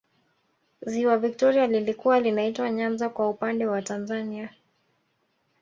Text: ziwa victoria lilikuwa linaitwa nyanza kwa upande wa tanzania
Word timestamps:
ziwa 0.81 1.17
victoria 1.17 1.67
lilikuwa 1.67 2.19
linaitwa 2.19 2.69
nyanza 2.69 3.09
kwa 3.09 3.29
upande 3.29 3.65
wa 3.65 3.81
tanzania 3.81 4.49